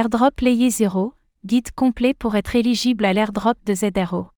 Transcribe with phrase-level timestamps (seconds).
[0.00, 1.12] Airdrop Layer 0,
[1.44, 4.28] guide complet pour être éligible à l'airdrop de ZRO.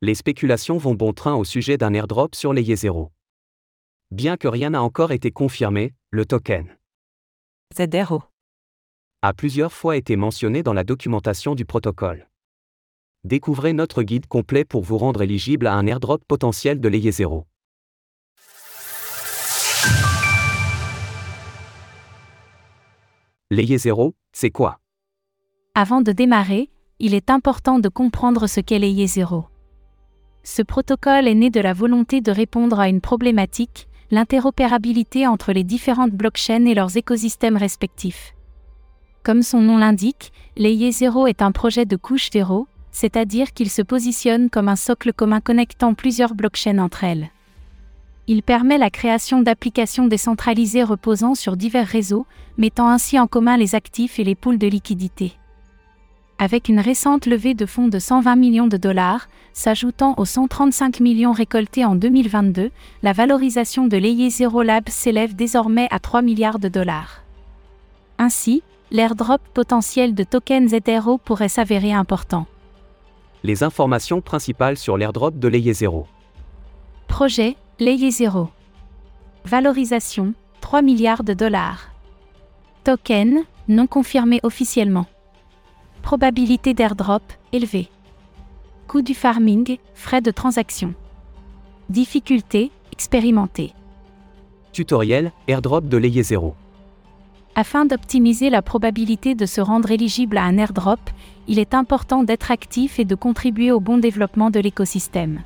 [0.00, 3.12] Les spéculations vont bon train au sujet d'un airdrop sur Layer 0.
[4.10, 6.74] Bien que rien n'a encore été confirmé, le token
[7.76, 8.22] ZRO
[9.20, 12.30] a plusieurs fois été mentionné dans la documentation du protocole.
[13.24, 17.46] Découvrez notre guide complet pour vous rendre éligible à un airdrop potentiel de Layer 0.
[23.52, 24.78] Layer 0, c'est quoi?
[25.74, 29.44] Avant de démarrer, il est important de comprendre ce qu'est Layer 0.
[30.42, 35.64] Ce protocole est né de la volonté de répondre à une problématique, l'interopérabilité entre les
[35.64, 38.34] différentes blockchains et leurs écosystèmes respectifs.
[39.22, 43.82] Comme son nom l'indique, Layer 0 est un projet de couche 0, c'est-à-dire qu'il se
[43.82, 47.30] positionne comme un socle commun connectant plusieurs blockchains entre elles.
[48.28, 52.26] Il permet la création d'applications décentralisées reposant sur divers réseaux,
[52.56, 55.32] mettant ainsi en commun les actifs et les pools de liquidités.
[56.38, 61.32] Avec une récente levée de fonds de 120 millions de dollars, s'ajoutant aux 135 millions
[61.32, 62.70] récoltés en 2022,
[63.02, 67.22] la valorisation de Layer Zero Labs s'élève désormais à 3 milliards de dollars.
[68.18, 72.46] Ainsi, l'airdrop potentiel de tokens ZRO pourrait s'avérer important.
[73.44, 76.06] Les informations principales sur l'airdrop de Layer 0.
[77.08, 78.48] Projet, Layer 0.
[79.44, 81.90] Valorisation, 3 milliards de dollars.
[82.84, 85.06] Token, non confirmé officiellement.
[86.00, 87.88] Probabilité d'airdrop, élevée.
[88.86, 90.94] Coût du farming, frais de transaction.
[91.88, 93.74] Difficulté, expérimentée.
[94.70, 96.54] Tutoriel, airdrop de Layer 0.
[97.56, 101.00] Afin d'optimiser la probabilité de se rendre éligible à un airdrop,
[101.48, 105.42] il est important d'être actif et de contribuer au bon développement de l'écosystème.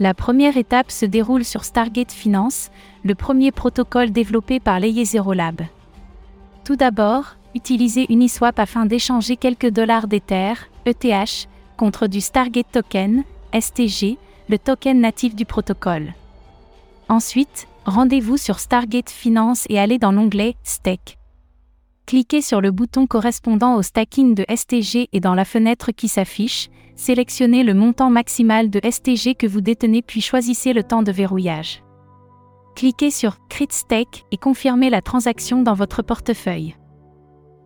[0.00, 2.70] La première étape se déroule sur Stargate Finance,
[3.04, 5.60] le premier protocole développé par Layer Zero Lab.
[6.64, 10.54] Tout d'abord, utilisez Uniswap afin d'échanger quelques dollars d'Ether,
[10.86, 14.16] ETH, contre du Stargate Token, STG,
[14.48, 16.14] le token natif du protocole.
[17.10, 21.19] Ensuite, rendez-vous sur Stargate Finance et allez dans l'onglet Stake.
[22.10, 26.68] Cliquez sur le bouton correspondant au stacking de STG et dans la fenêtre qui s'affiche,
[26.96, 31.84] sélectionnez le montant maximal de STG que vous détenez puis choisissez le temps de verrouillage.
[32.74, 36.74] Cliquez sur Crit Stake et confirmez la transaction dans votre portefeuille.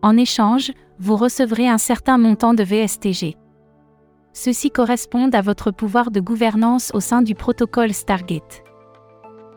[0.03, 3.37] En échange, vous recevrez un certain montant de VSTG.
[4.33, 8.61] Ceux-ci correspondent à votre pouvoir de gouvernance au sein du protocole Stargate.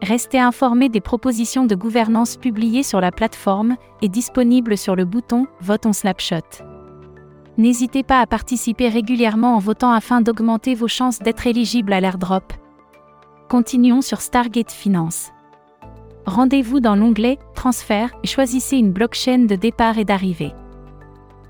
[0.02, 5.46] Restez informé des propositions de gouvernance publiées sur la plateforme et disponibles sur le bouton
[5.60, 6.64] Vote en Snapshot.
[7.56, 12.52] N'hésitez pas à participer régulièrement en votant afin d'augmenter vos chances d'être éligible à l'airdrop.
[13.48, 15.32] Continuons sur Stargate Finance.
[16.26, 20.52] Rendez-vous dans l'onglet Transfert et choisissez une blockchain de départ et d'arrivée.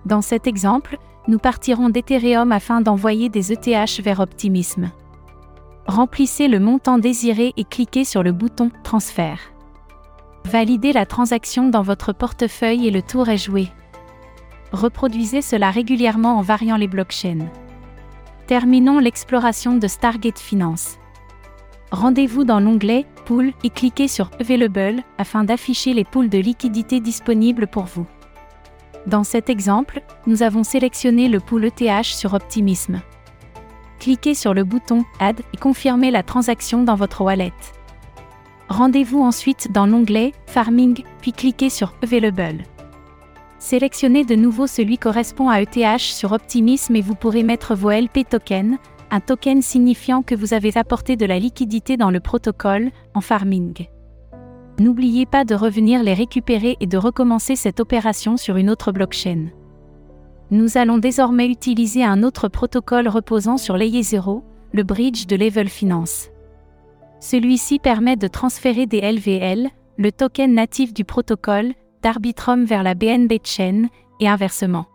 [0.07, 4.91] Dans cet exemple, nous partirons d'Ethereum afin d'envoyer des ETH vers Optimism
[5.89, 9.41] remplissez le montant désiré et cliquez sur le bouton Transfert.
[10.45, 13.69] Validez la transaction dans votre portefeuille et le tour est joué.
[14.71, 17.49] Reproduisez cela régulièrement en variant les blockchains.
[18.47, 20.99] Terminons l'exploration de Stargate Finance.
[21.91, 27.67] Rendez-vous dans l'onglet Pool et cliquez sur Available afin d'afficher les pools de liquidités disponibles
[27.67, 28.07] pour vous.
[29.07, 33.01] Dans cet exemple, nous avons sélectionné le pool ETH sur Optimism
[33.99, 37.53] cliquez sur le bouton Add et confirmez la transaction dans votre wallet.
[38.69, 42.65] Rendez-vous ensuite dans l'onglet Farming, puis cliquez sur Available.
[43.59, 48.29] Sélectionnez de nouveau celui correspond à ETH sur Optimism et vous pourrez mettre vos LP
[48.29, 48.77] tokens,
[49.11, 53.87] un token signifiant que vous avez apporté de la liquidité dans le protocole, en farming.
[54.79, 59.49] N'oubliez pas de revenir les récupérer et de recommencer cette opération sur une autre blockchain
[60.51, 64.43] nous allons désormais utiliser un autre protocole reposant sur Layer 0,
[64.73, 66.31] le bridge de Level Finance.
[67.21, 73.33] Celui-ci permet de transférer des LVL, le token natif du protocole, d'Arbitrum vers la BNB
[73.45, 73.89] Chain,
[74.21, 74.87] et inversement.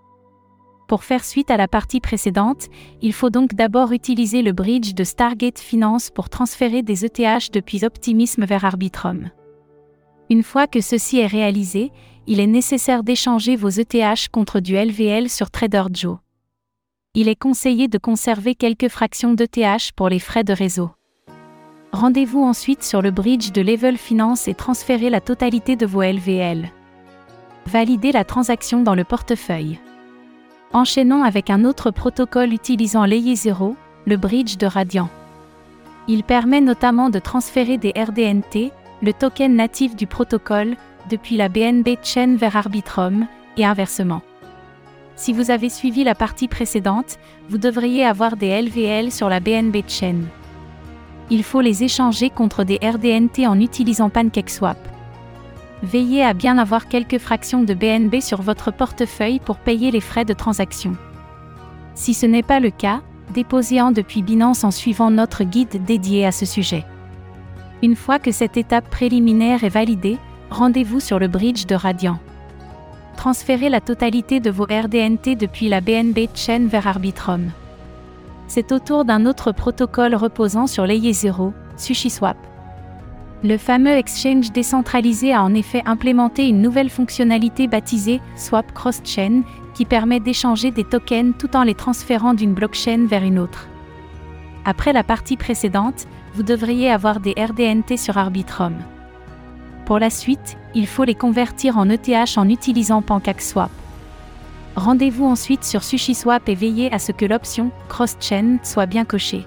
[0.87, 2.67] Pour faire suite à la partie précédente,
[3.01, 7.85] il faut donc d'abord utiliser le bridge de Stargate Finance pour transférer des ETH depuis
[7.85, 9.29] Optimism vers Arbitrum.
[10.33, 11.91] Une fois que ceci est réalisé,
[12.25, 16.17] il est nécessaire d'échanger vos ETH contre du LVL sur TraderJoe.
[17.13, 20.89] Il est conseillé de conserver quelques fractions d'ETH pour les frais de réseau.
[21.91, 26.71] Rendez-vous ensuite sur le bridge de Level Finance et transférez la totalité de vos LVL.
[27.67, 29.79] Validez la transaction dans le portefeuille.
[30.73, 33.75] Enchaînons avec un autre protocole utilisant Layer 0,
[34.07, 35.11] le bridge de Radiant.
[36.07, 38.71] Il permet notamment de transférer des RDNT,
[39.03, 40.77] le token natif du protocole,
[41.09, 43.27] depuis la BNB Chain vers Arbitrum,
[43.57, 44.21] et inversement.
[45.15, 47.19] Si vous avez suivi la partie précédente,
[47.49, 50.21] vous devriez avoir des LVL sur la BNB chain.
[51.29, 54.77] Il faut les échanger contre des RDNT en utilisant PancakeSwap.
[55.83, 60.25] Veillez à bien avoir quelques fractions de BNB sur votre portefeuille pour payer les frais
[60.25, 60.93] de transaction.
[61.93, 63.01] Si ce n'est pas le cas,
[63.33, 66.85] déposez-en depuis Binance en suivant notre guide dédié à ce sujet.
[67.83, 70.17] Une fois que cette étape préliminaire est validée,
[70.49, 72.17] rendez-vous sur le bridge de Radiant.
[73.17, 77.51] Transférez la totalité de vos RDNT depuis la BNB Chain vers Arbitrum.
[78.47, 82.37] C'est autour d'un autre protocole reposant sur Layer 0, SushiSwap.
[83.43, 89.41] Le fameux exchange décentralisé a en effet implémenté une nouvelle fonctionnalité baptisée Swap Cross-Chain
[89.73, 93.67] qui permet d'échanger des tokens tout en les transférant d'une blockchain vers une autre.
[94.63, 98.75] Après la partie précédente, vous devriez avoir des RDNT sur Arbitrum.
[99.85, 103.69] Pour la suite, il faut les convertir en ETH en utilisant PancakeSwap.
[104.75, 109.45] Rendez-vous ensuite sur SushiSwap et veillez à ce que l'option Cross-Chain soit bien cochée.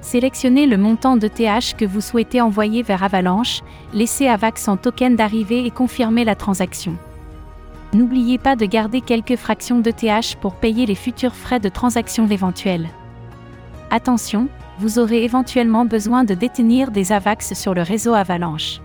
[0.00, 3.62] Sélectionnez le montant d'ETH que vous souhaitez envoyer vers Avalanche,
[3.92, 6.96] laissez AVAX en token d'arrivée et confirmez la transaction.
[7.92, 12.88] N'oubliez pas de garder quelques fractions d'ETH pour payer les futurs frais de transaction éventuels.
[13.90, 14.48] Attention,
[14.78, 18.80] vous aurez éventuellement besoin de détenir des AVAX sur le réseau Avalanche.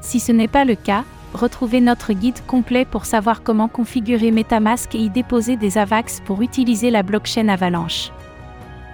[0.00, 4.94] Si ce n'est pas le cas, retrouvez notre guide complet pour savoir comment configurer MetaMask
[4.94, 8.12] et y déposer des AVAX pour utiliser la blockchain Avalanche.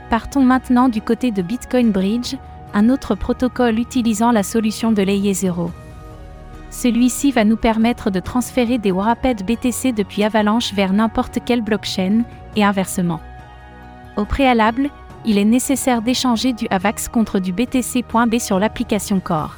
[0.08, 2.34] Partons maintenant du côté de Bitcoin Bridge,
[2.74, 5.70] un autre protocole utilisant la solution de Layer 0.
[6.70, 12.22] Celui-ci va nous permettre de transférer des Waraped BTC depuis Avalanche vers n'importe quelle blockchain,
[12.56, 13.20] et inversement.
[14.16, 14.90] Au préalable,
[15.24, 19.56] il est nécessaire d'échanger du AVAX contre du BTC.B sur l'application Core.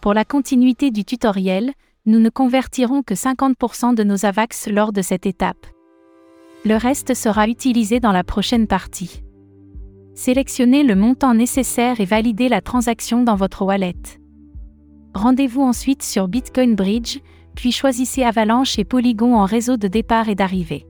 [0.00, 1.72] Pour la continuité du tutoriel,
[2.06, 5.66] nous ne convertirons que 50% de nos AVAX lors de cette étape.
[6.64, 9.22] Le reste sera utilisé dans la prochaine partie.
[10.14, 13.94] Sélectionnez le montant nécessaire et validez la transaction dans votre wallet.
[15.14, 17.18] Rendez-vous ensuite sur Bitcoin Bridge,
[17.54, 20.86] puis choisissez Avalanche et Polygon en réseau de départ et d'arrivée.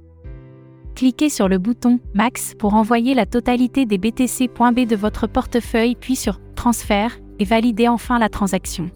[1.00, 6.14] Cliquez sur le bouton Max pour envoyer la totalité des BTC.B de votre portefeuille puis
[6.14, 8.90] sur Transfert et validez enfin la transaction.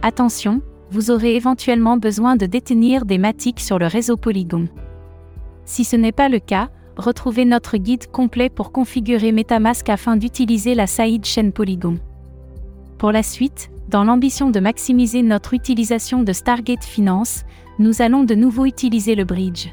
[0.00, 4.70] Attention, vous aurez éventuellement besoin de détenir des matiques sur le réseau Polygon.
[5.66, 10.74] Si ce n'est pas le cas, retrouvez notre guide complet pour configurer MetaMask afin d'utiliser
[10.74, 11.98] la sidechain Polygon.
[12.96, 17.42] Pour la suite, dans l'ambition de maximiser notre utilisation de Stargate Finance,
[17.78, 19.68] nous allons de nouveau utiliser le bridge.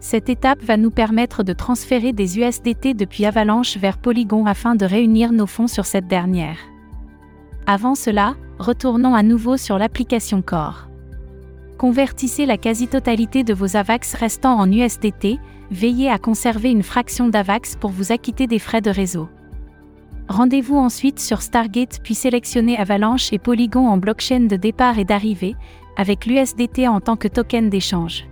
[0.00, 4.84] Cette étape va nous permettre de transférer des USDT depuis Avalanche vers Polygon afin de
[4.84, 6.58] réunir nos fonds sur cette dernière.
[7.66, 10.88] Avant cela, retournons à nouveau sur l'application Core.
[11.78, 15.38] Convertissez la quasi-totalité de vos AVAX restants en USDT,
[15.70, 19.28] veillez à conserver une fraction d'AVAX pour vous acquitter des frais de réseau.
[20.28, 25.56] Rendez-vous ensuite sur Stargate puis sélectionnez Avalanche et Polygon en blockchain de départ et d'arrivée,
[25.96, 28.27] avec l'USDT en tant que token d'échange.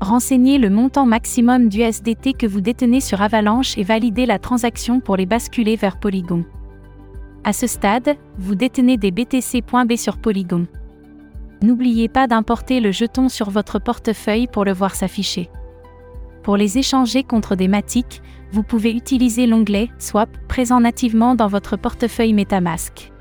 [0.00, 5.16] Renseignez le montant maximum d'USDT que vous détenez sur Avalanche et validez la transaction pour
[5.16, 6.44] les basculer vers Polygon.
[7.44, 10.66] À ce stade, vous détenez des BTC.B sur Polygon.
[11.62, 15.50] N'oubliez pas d'importer le jeton sur votre portefeuille pour le voir s'afficher.
[16.42, 18.22] Pour les échanger contre des matiques,
[18.52, 23.12] vous pouvez utiliser l'onglet Swap présent nativement dans votre portefeuille MetaMask.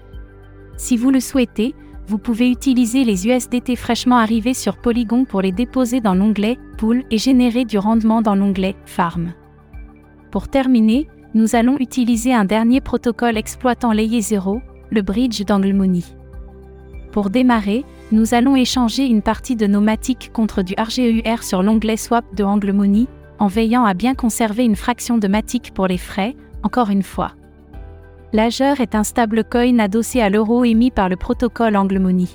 [0.78, 1.76] Si vous le souhaitez,
[2.10, 7.04] vous pouvez utiliser les USDT fraîchement arrivés sur Polygon pour les déposer dans l'onglet Pool
[7.12, 9.34] et générer du rendement dans l'onglet Farm.
[10.32, 16.04] Pour terminer, nous allons utiliser un dernier protocole exploitant Layer 0, le bridge d'Anglemoney.
[17.12, 21.96] Pour démarrer, nous allons échanger une partie de nos matiques contre du RGEUR sur l'onglet
[21.96, 23.06] Swap de Anglemoney,
[23.38, 27.34] en veillant à bien conserver une fraction de matic pour les frais, encore une fois.
[28.32, 32.28] L'Ager est un stablecoin adossé à l'euro émis par le protocole Anglemoney.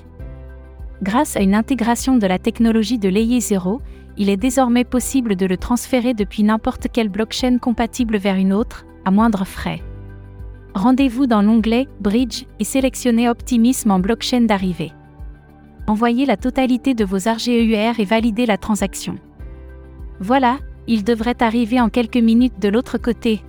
[1.01, 3.81] Grâce à une intégration de la technologie de Layer 0,
[4.17, 8.85] il est désormais possible de le transférer depuis n'importe quelle blockchain compatible vers une autre,
[9.05, 9.81] à moindre frais.
[10.73, 14.91] Rendez-vous dans l'onglet Bridge et sélectionnez Optimisme en blockchain d'arrivée.
[15.87, 19.17] Envoyez la totalité de vos RGEUR et validez la transaction.
[20.19, 23.41] Voilà, il devrait arriver en quelques minutes de l'autre côté.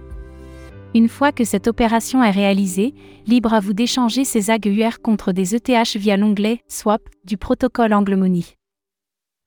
[0.95, 2.95] Une fois que cette opération est réalisée,
[3.27, 8.45] libre à vous d'échanger ces AGUR contre des ETH via l'onglet Swap du protocole Anglemoney.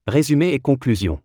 [0.05, 1.19] Résumé et conclusion.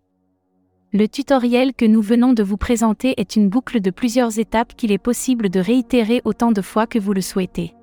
[0.92, 4.92] Le tutoriel que nous venons de vous présenter est une boucle de plusieurs étapes qu'il
[4.92, 7.74] est possible de réitérer autant de fois que vous le souhaitez.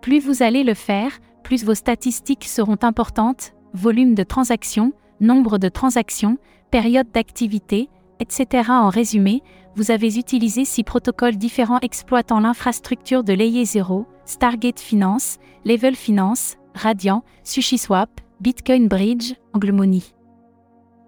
[0.00, 5.68] Plus vous allez le faire, plus vos statistiques seront importantes, volume de transactions, nombre de
[5.68, 6.38] transactions,
[6.70, 8.70] période d'activité, etc.
[8.70, 9.42] En résumé,
[9.76, 16.56] vous avez utilisé six protocoles différents exploitant l'infrastructure de Layer 0, Stargate Finance, Level Finance,
[16.74, 20.02] Radiant, SushiSwap, Bitcoin Bridge, Anglemoney.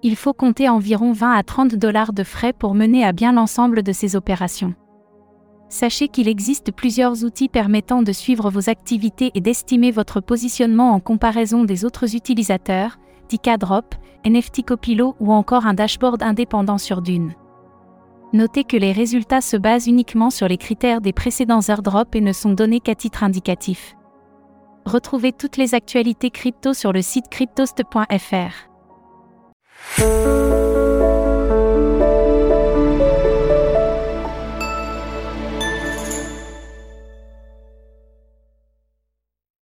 [0.03, 3.83] Il faut compter environ 20 à 30 dollars de frais pour mener à bien l'ensemble
[3.83, 4.75] de ces opérations.
[5.69, 11.01] Sachez qu'il existe plusieurs outils permettant de suivre vos activités et d'estimer votre positionnement en
[11.01, 12.99] comparaison des autres utilisateurs,
[13.59, 13.95] Drop,
[14.25, 17.35] NFT Copilot ou encore un dashboard indépendant sur Dune.
[18.33, 22.33] Notez que les résultats se basent uniquement sur les critères des précédents airdrops et ne
[22.33, 23.97] sont donnés qu'à titre indicatif.
[24.85, 28.69] Retrouvez toutes les actualités crypto sur le site cryptost.fr.